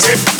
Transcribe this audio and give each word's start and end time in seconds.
Tip. 0.00 0.39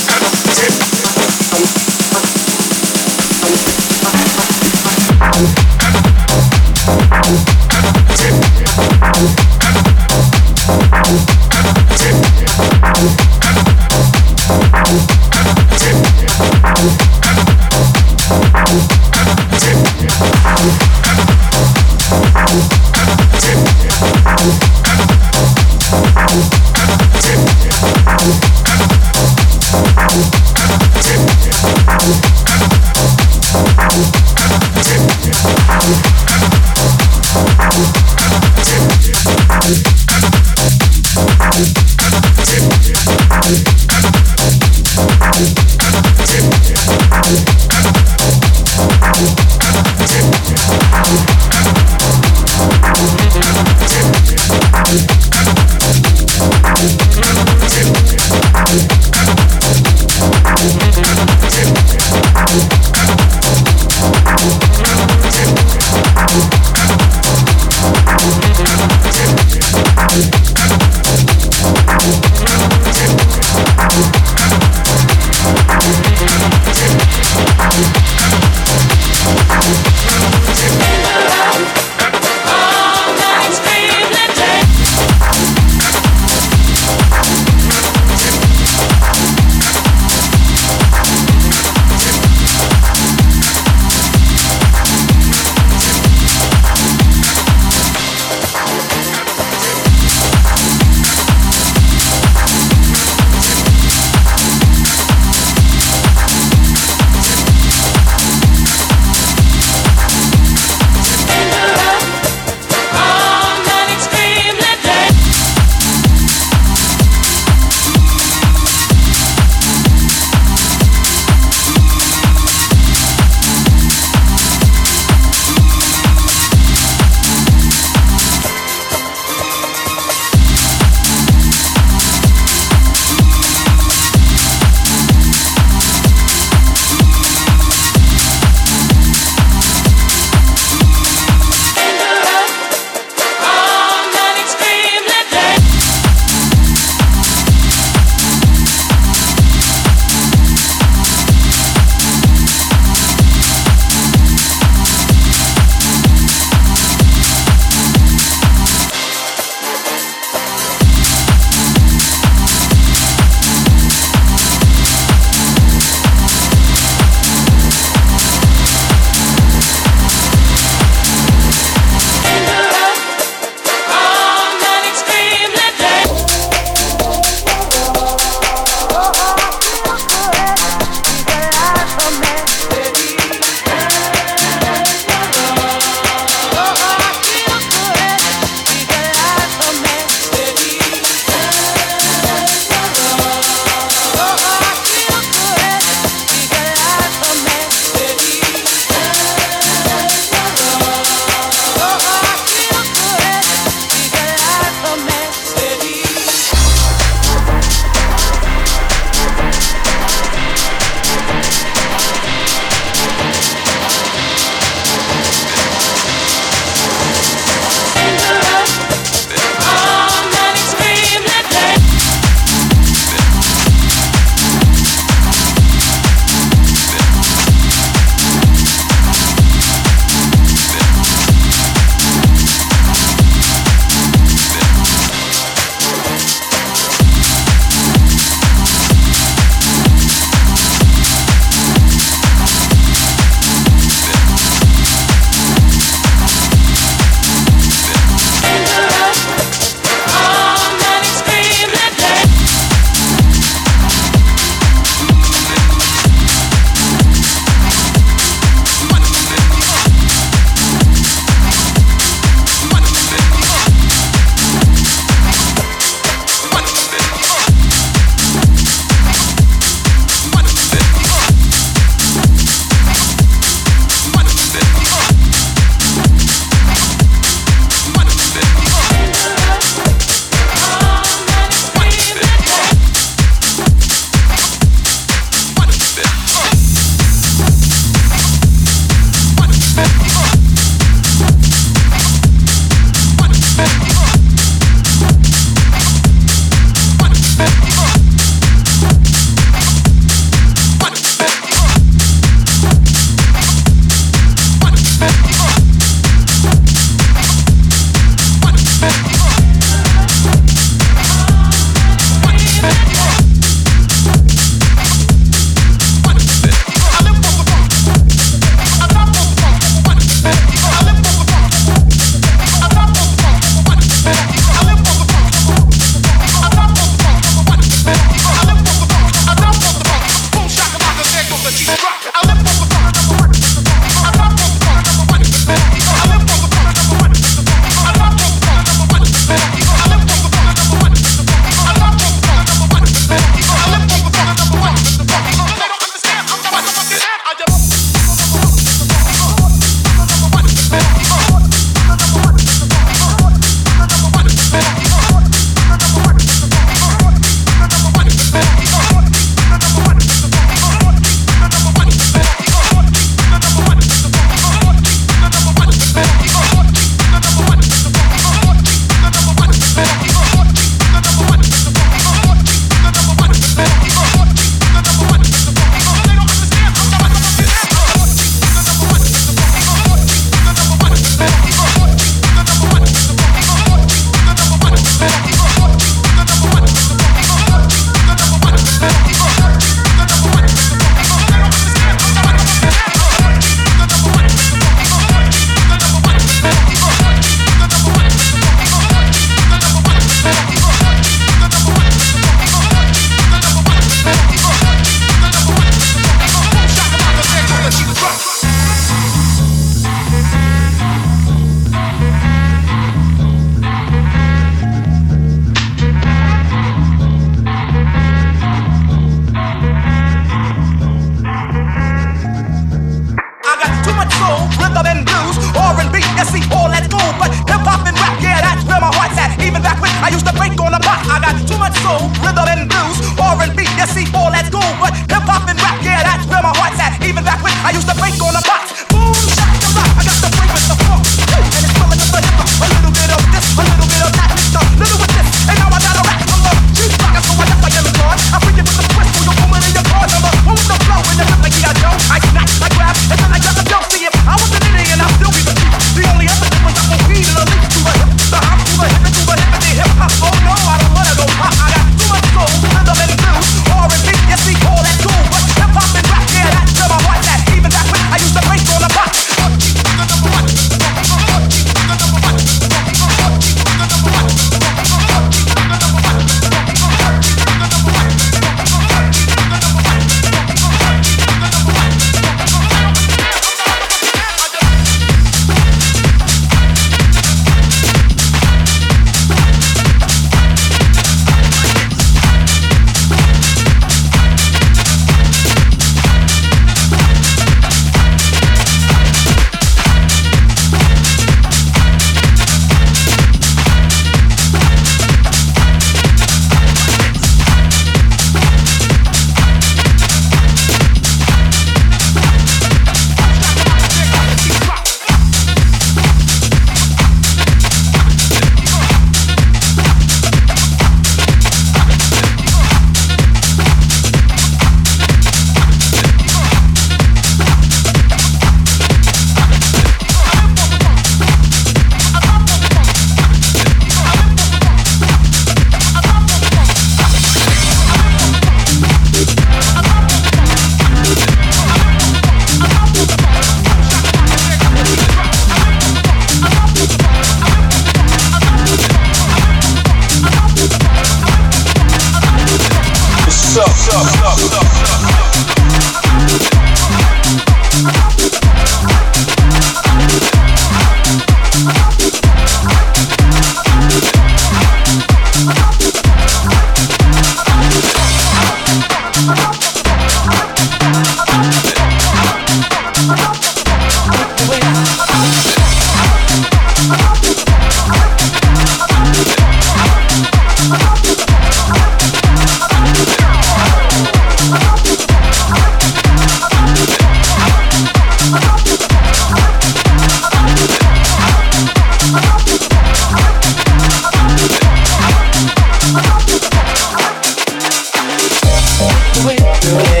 Tongue 599.20 600.00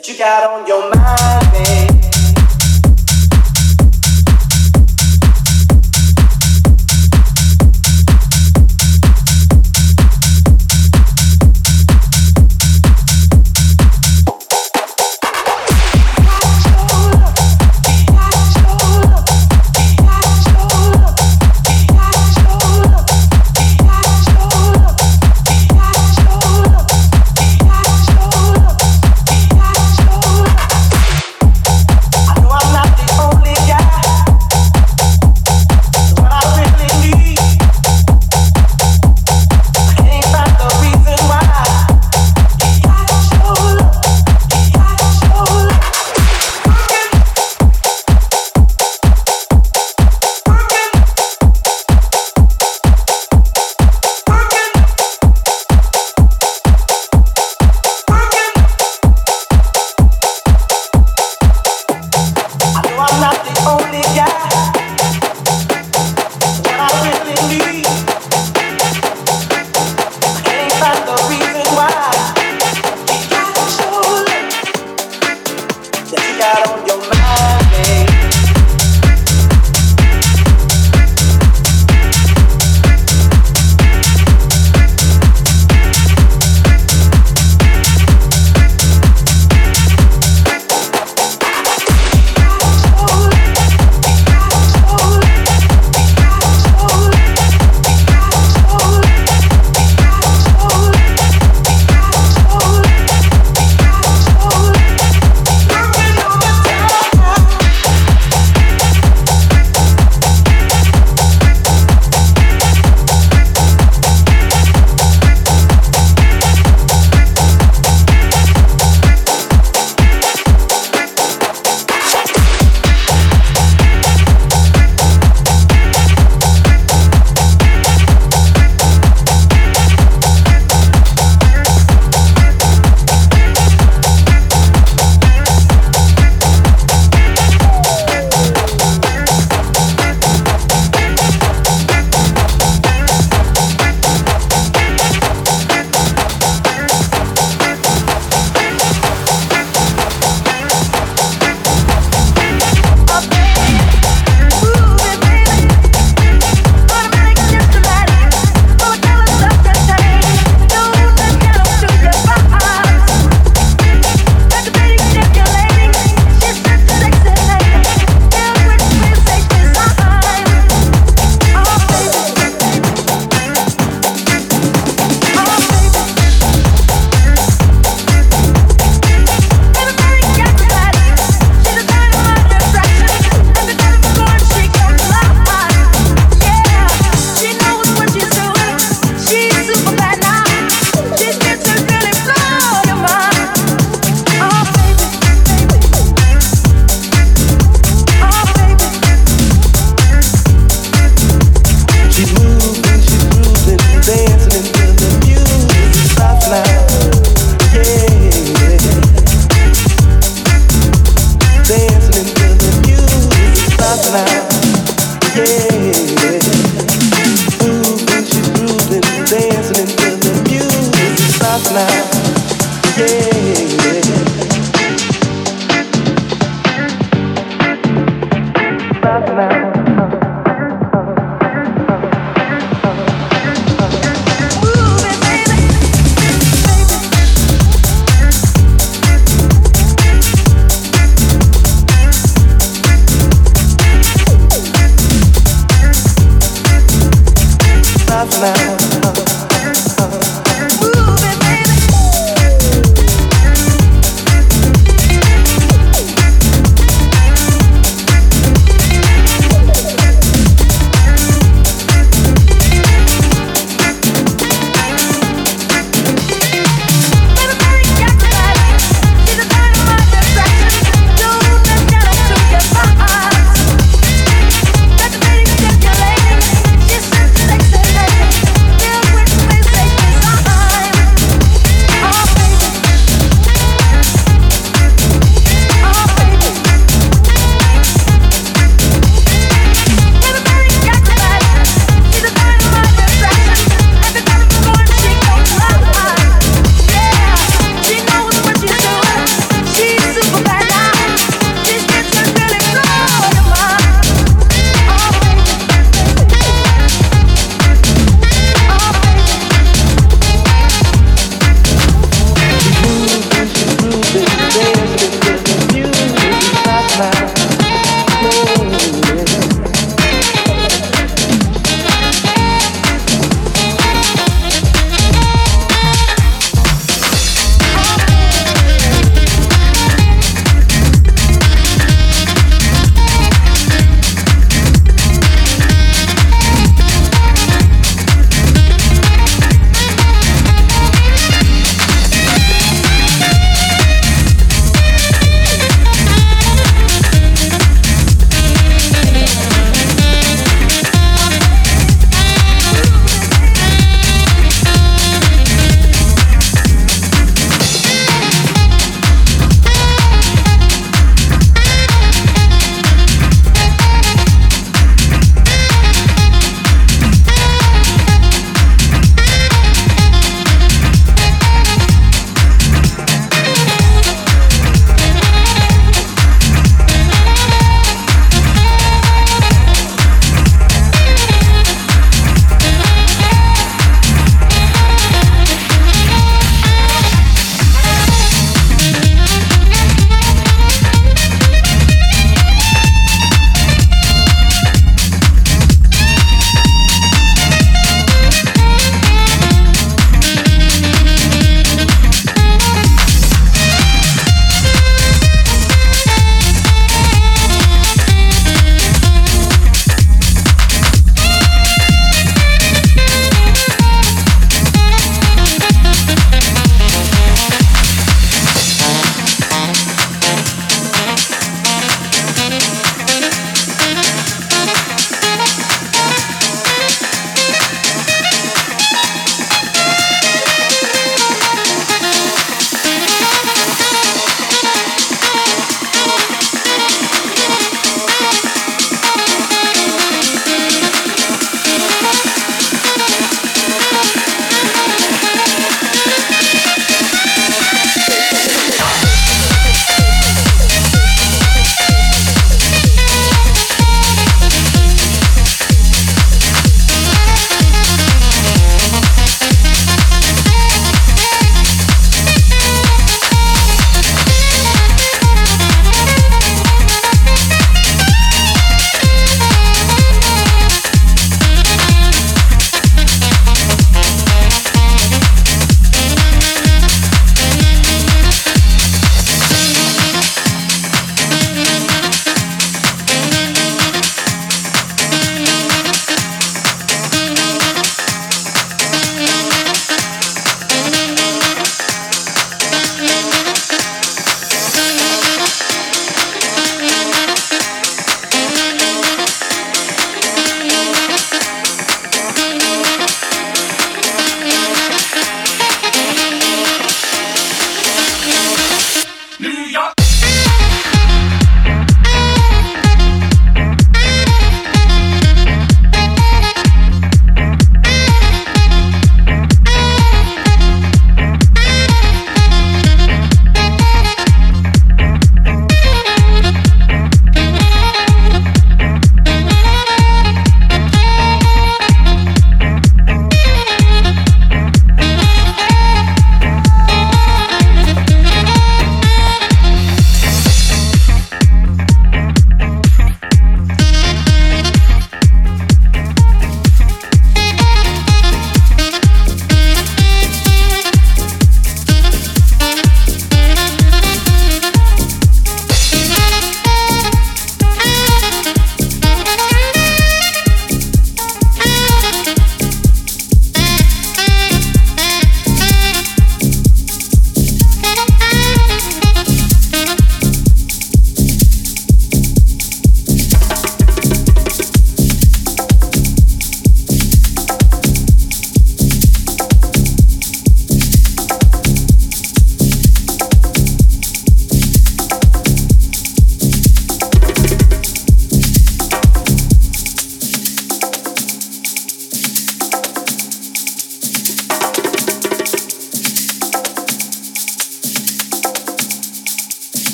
that 0.00 0.08
you 0.08 0.16
got 0.16 0.50
on 0.50 0.66
your 0.66 0.88
mind, 0.94 1.52
babe. 1.52 1.89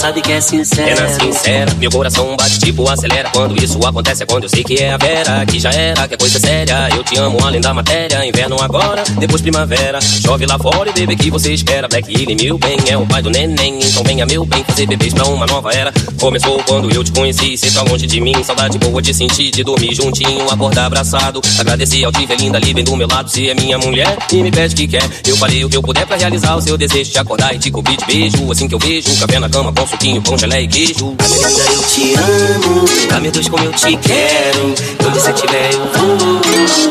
Sabe 0.00 0.22
que 0.22 0.32
é 0.32 0.40
sincero. 0.40 0.88
É 0.88 0.94
na 0.94 1.08
sincera, 1.08 1.74
meu 1.74 1.90
coração 1.90 2.34
bate 2.34 2.58
tipo 2.58 2.88
acelera. 2.88 3.28
Quando 3.34 3.62
isso 3.62 3.78
acontece 3.86 4.22
é 4.22 4.26
quando 4.26 4.44
eu 4.44 4.48
sei 4.48 4.64
que 4.64 4.82
é 4.82 4.92
a 4.92 4.96
Vera. 4.96 5.44
Que 5.44 5.60
já 5.60 5.70
era, 5.70 6.08
que 6.08 6.14
é 6.14 6.16
coisa 6.16 6.40
séria. 6.40 6.88
Eu 6.96 7.04
te 7.04 7.18
amo 7.18 7.38
além 7.44 7.60
da 7.60 7.74
matéria. 7.74 8.24
Inverno 8.24 8.56
agora, 8.62 9.04
depois 9.18 9.42
primavera. 9.42 10.00
Chove 10.00 10.46
lá 10.46 10.58
fora 10.58 10.88
e 10.88 10.92
bebê 10.94 11.16
que 11.16 11.30
você 11.30 11.52
espera. 11.52 11.86
Black 11.86 12.10
Hill, 12.10 12.34
meu 12.34 12.56
bem, 12.56 12.78
é 12.88 12.96
o 12.96 13.06
pai 13.06 13.20
do 13.20 13.28
neném. 13.28 13.78
Então 13.78 14.02
venha, 14.02 14.24
meu 14.24 14.46
bem, 14.46 14.64
fazer 14.64 14.86
bebês 14.86 15.12
pra 15.12 15.26
uma 15.26 15.46
nova 15.46 15.70
era. 15.70 15.92
Começou 16.18 16.62
quando 16.64 16.90
eu 16.90 17.04
te 17.04 17.12
conheci, 17.12 17.58
cê 17.58 17.70
tá 17.70 17.82
longe 17.82 18.06
de 18.06 18.20
mim. 18.22 18.42
Saudade 18.42 18.78
boa 18.78 19.02
de 19.02 19.12
sentir, 19.12 19.50
de 19.50 19.62
dormir 19.62 19.94
juntinho, 19.94 20.50
acordar 20.50 20.86
abraçado. 20.86 21.42
Agradeci 21.58 22.02
ao 22.04 22.12
Tive 22.12 22.36
linda 22.36 22.56
ali 22.56 22.72
do 22.72 22.96
meu 22.96 23.06
lado. 23.06 23.30
Se 23.30 23.50
é 23.50 23.54
minha 23.54 23.76
mulher 23.76 24.16
e 24.32 24.36
me 24.36 24.50
pede 24.50 24.74
que 24.74 24.88
quer. 24.88 25.06
Eu 25.26 25.36
falei 25.36 25.62
o 25.62 25.68
que 25.68 25.76
eu 25.76 25.82
puder 25.82 26.06
pra 26.06 26.16
realizar 26.16 26.56
o 26.56 26.62
seu 26.62 26.78
desejo 26.78 27.12
de 27.12 27.18
acordar 27.18 27.54
e 27.54 27.58
te 27.58 27.70
cobrir 27.70 27.98
de 27.98 28.06
beijo. 28.06 28.50
Assim 28.50 28.66
que 28.66 28.74
eu 28.74 28.78
vejo, 28.78 29.14
café 29.18 29.38
na 29.38 29.48
cama 29.48 29.70
com 29.72 29.89
suquinho, 29.90 30.20
bom 30.20 30.38
gelé 30.38 30.62
e 30.62 30.68
queijo. 30.68 31.16
A 31.18 31.72
eu 31.72 31.82
te 31.82 32.14
amo, 32.14 32.84
ah 33.12 33.20
meu 33.20 33.32
Deus 33.32 33.48
como 33.48 33.64
eu 33.64 33.72
te 33.72 33.96
quero. 33.96 34.74
Onde 35.06 35.20
você 35.20 35.32
tiver 35.32 35.74
eu 35.74 35.80
vou, 35.94 36.40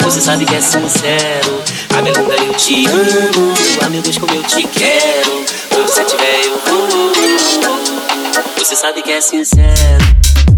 você 0.02 0.22
sabe 0.22 0.46
que 0.46 0.56
é 0.56 0.62
sincero. 0.62 1.64
A 1.96 2.00
eu 2.08 2.54
te 2.56 2.86
amo, 2.88 3.54
ah 3.82 3.90
meu 3.90 4.02
Deus 4.02 4.18
como 4.18 4.34
eu 4.34 4.44
te 4.44 4.68
quero. 4.68 5.46
Onde 5.78 5.92
você 5.92 6.04
tiver 6.04 6.46
eu 6.46 6.60
vou, 6.66 7.14
você 8.58 8.76
sabe 8.76 9.02
que 9.02 9.12
é 9.12 9.22
sincero. 9.22 10.49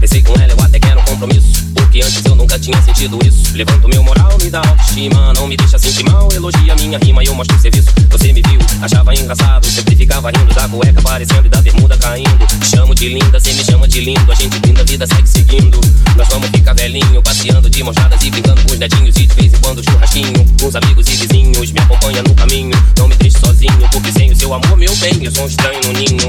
Pensei 0.00 0.22
com 0.22 0.34
ela, 0.34 0.52
eu 0.52 0.64
até 0.64 0.78
quero 0.78 1.00
um 1.00 1.04
compromisso. 1.04 1.64
Porque 1.74 2.00
antes 2.00 2.24
eu 2.24 2.34
nunca 2.34 2.58
tinha 2.58 2.80
sentido 2.82 3.18
isso. 3.24 3.56
Levanto 3.56 3.88
meu 3.88 4.02
moral, 4.02 4.36
me 4.42 4.50
dá 4.50 4.58
autoestima. 4.60 5.32
Não 5.34 5.46
me 5.46 5.56
deixa 5.56 5.78
sentir 5.78 6.04
mal, 6.04 6.28
elogia 6.32 6.74
minha 6.76 6.98
rima 6.98 7.22
e 7.22 7.26
eu 7.26 7.34
mostro 7.34 7.56
o 7.56 7.60
serviço. 7.60 7.88
Você 8.10 8.32
me 8.32 8.42
viu, 8.42 8.60
achava 8.82 9.14
engraçado. 9.14 9.64
Sempre 9.66 9.96
ficava 9.96 10.30
rindo 10.30 10.54
da 10.54 10.68
cueca 10.68 11.00
aparecendo 11.00 11.46
e 11.46 11.48
da 11.48 11.62
bermuda 11.62 11.96
caindo. 11.96 12.46
Chamo 12.62 12.94
de 12.94 13.08
linda, 13.08 13.40
cê 13.40 13.52
me 13.52 13.64
chama 13.64 13.88
de 13.88 14.00
lindo. 14.00 14.30
A 14.30 14.34
gente 14.34 14.58
linda, 14.66 14.82
a 14.82 14.84
vida 14.84 15.06
segue 15.06 15.28
seguindo. 15.28 15.80
Nós 16.16 16.28
vamos 16.28 16.48
ficar 16.50 16.74
velhinho, 16.74 17.22
passeando 17.22 17.70
de 17.70 17.82
mojadas 17.82 18.22
e 18.22 18.30
brincando 18.30 18.62
com 18.62 18.72
os 18.72 18.78
netinhos. 18.78 19.16
E 19.16 19.26
de 19.26 19.34
vez 19.34 19.54
em 19.54 19.58
quando 19.58 19.82
churrasquinho. 19.82 20.46
Com 20.60 20.66
os 20.66 20.76
amigos 20.76 21.06
e 21.08 21.16
vizinhos, 21.16 21.72
me 21.72 21.80
acompanha 21.80 22.22
no 22.22 22.34
caminho. 22.34 22.76
Não 22.98 23.08
me 23.08 23.14
deixe 23.16 23.38
sozinho, 23.38 23.88
porque 23.90 24.12
sem 24.12 24.30
o 24.30 24.36
seu 24.36 24.52
amor, 24.52 24.76
meu 24.76 24.94
bem, 24.96 25.18
eu 25.22 25.32
sou 25.32 25.44
um 25.44 25.46
estranho 25.46 25.80
no 25.86 25.92
ninho 25.92 26.28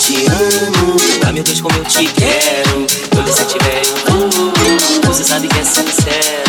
te 0.00 0.26
amo. 0.26 0.96
Ah, 1.26 1.32
meu 1.32 1.42
Deus, 1.42 1.60
como 1.60 1.76
eu 1.76 1.84
te 1.84 2.06
quero. 2.06 2.86
Onde 3.18 3.30
você 3.30 3.42
estiver, 3.42 3.82
eu 4.08 4.30
vou. 4.30 4.52
Você 5.04 5.24
sabe 5.24 5.48
que 5.48 5.58
é 5.58 5.64
sincero. 5.64 6.46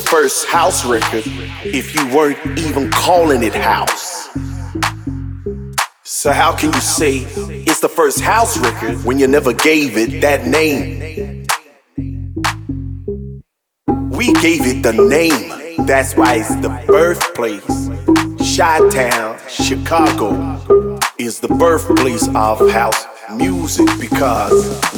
First 0.00 0.46
house 0.46 0.84
record 0.84 1.24
if 1.64 1.92
you 1.92 2.16
weren't 2.16 2.38
even 2.60 2.88
calling 2.92 3.42
it 3.42 3.52
house? 3.52 4.28
So, 6.04 6.30
how 6.30 6.54
can 6.54 6.72
you 6.72 6.80
say 6.80 7.26
it's 7.66 7.80
the 7.80 7.88
first 7.88 8.20
house 8.20 8.56
record 8.56 9.04
when 9.04 9.18
you 9.18 9.26
never 9.26 9.52
gave 9.52 9.96
it 9.96 10.20
that 10.20 10.46
name? 10.46 11.44
We 14.10 14.32
gave 14.34 14.60
it 14.64 14.84
the 14.84 14.92
name, 14.92 15.86
that's 15.86 16.14
why 16.14 16.36
it's 16.36 16.54
the 16.56 16.70
birthplace. 16.86 17.88
Chi 18.56 18.88
Town, 18.90 19.38
Chicago 19.48 21.00
is 21.18 21.40
the 21.40 21.48
birthplace 21.48 22.28
of 22.28 22.70
house 22.70 23.04
music 23.34 23.88
because 23.98 24.52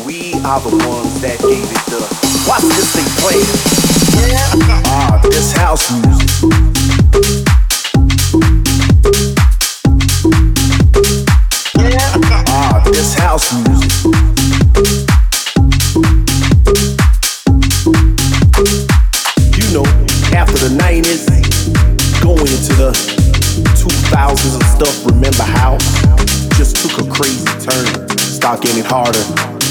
we 0.04 0.34
are 0.44 0.60
the 0.60 0.76
ones 0.86 1.18
that 1.22 1.38
gave 1.40 1.64
it 1.64 1.84
the. 1.88 2.44
Watch 2.46 2.62
this 2.62 2.94
thing 2.94 3.06
play. 3.22 3.79
Ah, 4.22 5.18
this 5.22 5.52
house 5.52 5.90
music. 5.92 6.28
Ah, 12.48 12.82
this 12.84 13.14
house 13.14 13.52
music. 13.54 13.90
You 19.56 19.66
know, 19.72 19.86
after 20.36 20.58
the 20.58 20.76
90s, 20.78 21.24
going 22.22 22.40
into 22.40 22.74
the 22.74 22.92
2000s 23.80 24.54
and 24.54 24.64
stuff, 24.64 25.06
remember 25.06 25.44
how? 25.44 25.78
Just 26.58 26.76
took 26.76 27.06
a 27.06 27.10
crazy 27.10 27.46
turn. 27.58 28.08
Start 28.18 28.60
getting 28.60 28.84
harder, 28.84 29.22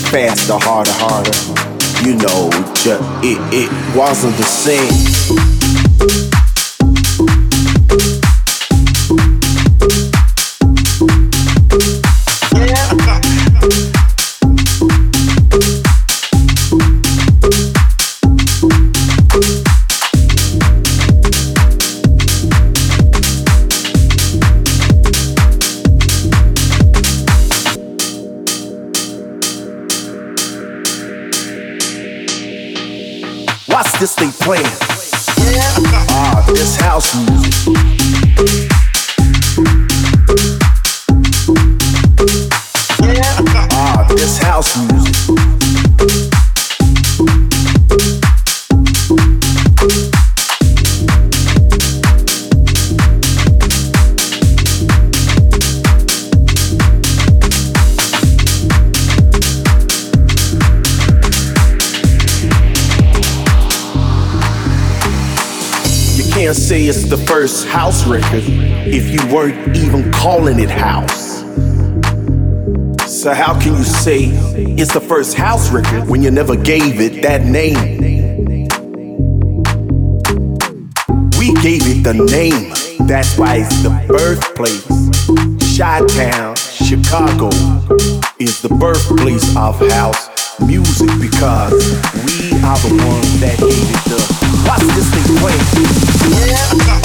faster, 0.10 0.58
harder, 0.58 0.93
harder 0.93 1.68
you 2.06 2.16
know, 2.16 2.50
it, 3.24 3.39
it 3.54 3.95
wasn't 3.95 4.36
the 4.38 4.43
same. 4.43 5.59
This 34.00 34.16
thing 34.16 34.32
playing. 34.32 34.64
Ah, 36.12 36.45
this 36.47 36.78
house 36.78 37.14
music. 37.16 37.76
Ah, 43.72 44.08
can't 44.08 44.99
say 66.70 66.86
it's 66.86 67.09
the 67.09 67.17
first 67.17 67.67
house 67.67 68.05
record 68.05 68.43
if 68.86 69.09
you 69.09 69.34
weren't 69.34 69.76
even 69.76 70.11
calling 70.11 70.59
it 70.59 70.70
house. 70.70 71.39
So, 73.11 73.34
how 73.34 73.59
can 73.59 73.76
you 73.76 73.84
say 73.84 74.26
it's 74.78 74.93
the 74.93 75.01
first 75.01 75.36
house 75.36 75.72
record 75.72 76.07
when 76.07 76.22
you 76.22 76.30
never 76.30 76.55
gave 76.55 77.01
it 77.01 77.24
that 77.24 77.43
name? 77.43 77.74
We 81.39 81.55
gave 81.63 81.82
it 81.89 82.03
the 82.03 82.13
name, 82.13 83.07
that's 83.07 83.36
why 83.36 83.65
it's 83.65 83.82
the 83.82 83.89
birthplace. 84.07 84.86
Chi 85.76 86.05
Town, 86.05 86.55
Chicago 86.55 87.47
is 88.38 88.61
the 88.61 88.70
birthplace 88.80 89.55
of 89.55 89.80
house 89.89 90.30
music 90.59 91.09
because 91.20 91.74
we 92.26 92.53
are 92.61 92.78
the 92.78 92.93
ones 93.07 93.39
that 93.41 93.57
gave 93.57 93.72
it 93.72 94.03
the. 94.07 94.39
Watch 94.70 94.82
this 94.82 95.09
thing 95.09 95.38
play. 95.39 95.57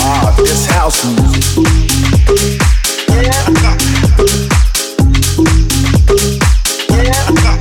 Ah, 0.01 0.35
this 0.37 0.67
house 0.67 1.03
music. 1.07 1.63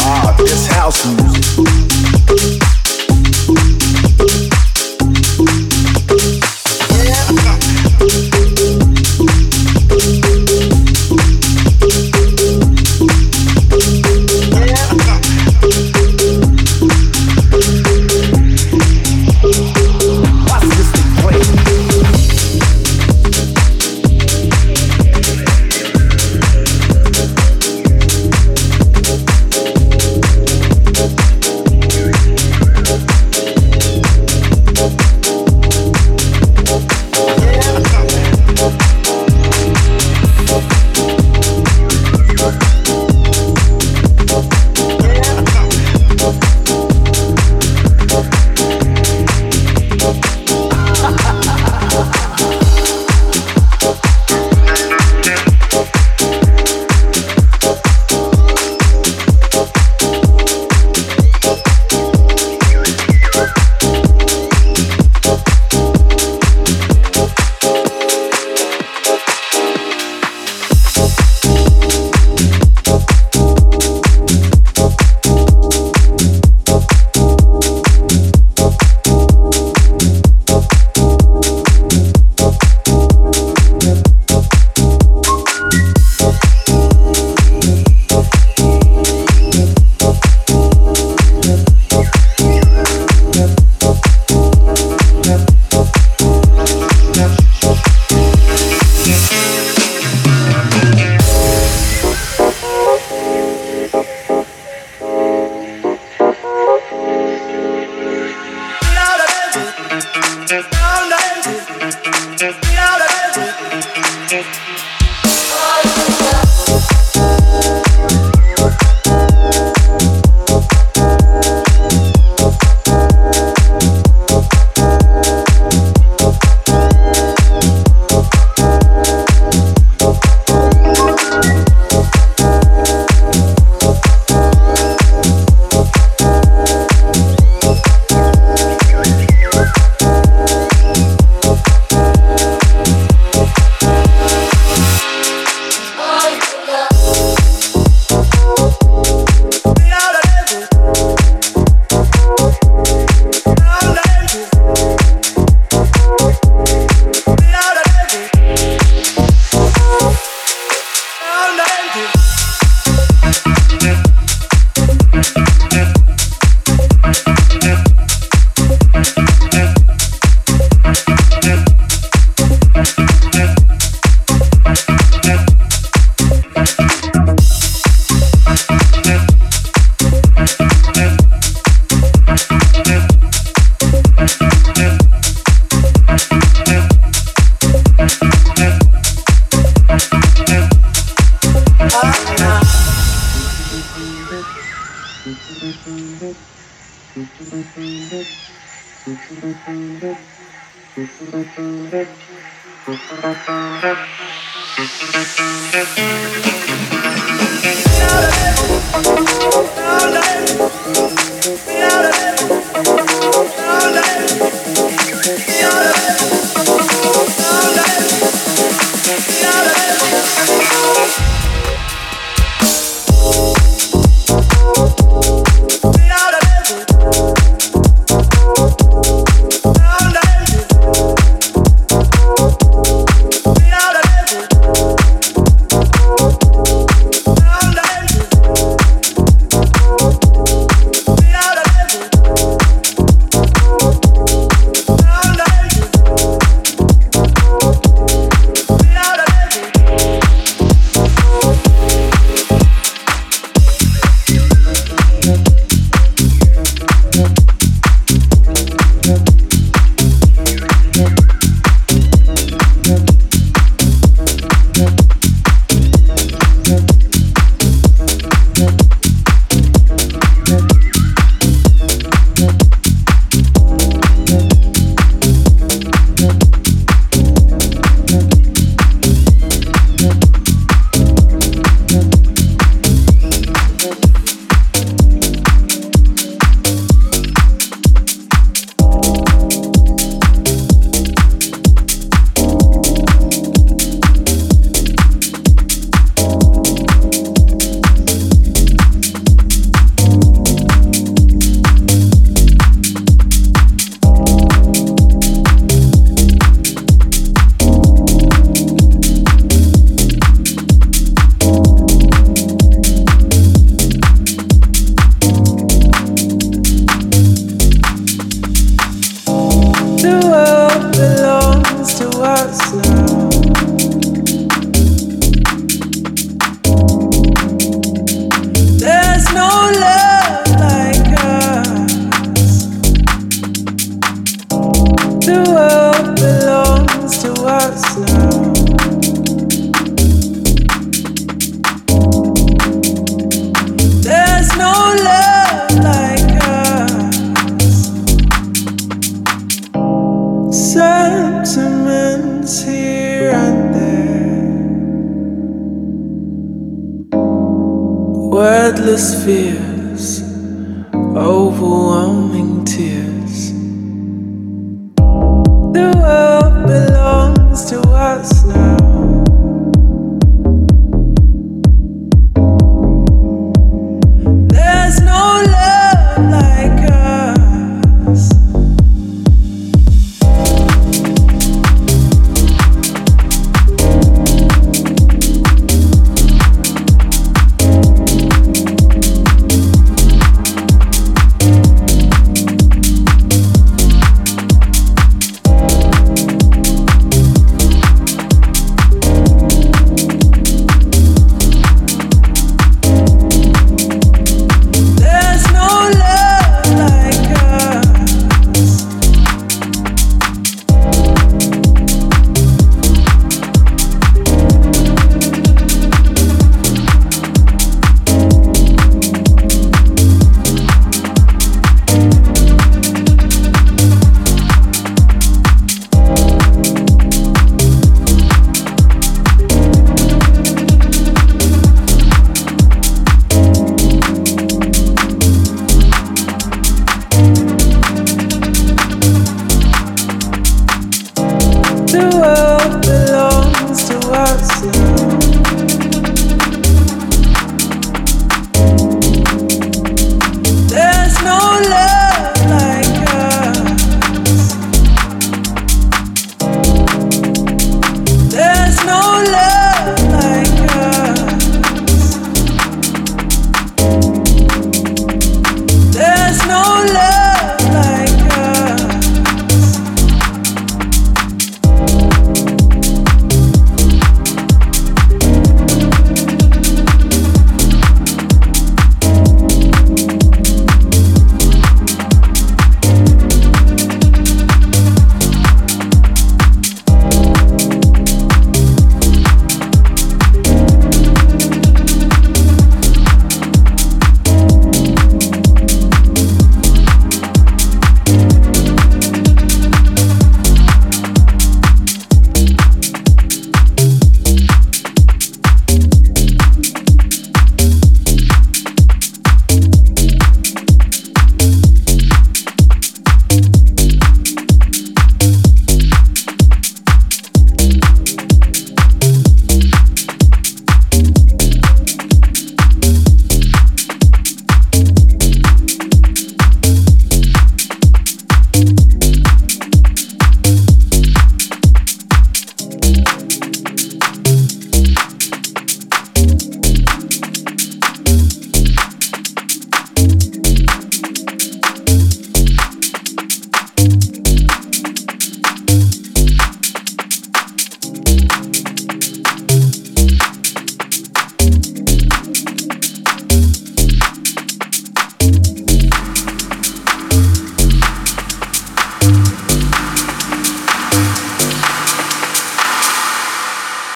Ah, 0.01 0.35
this 0.37 0.67
house. 0.67 1.32